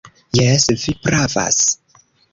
[0.37, 1.63] Jes, vi pravas.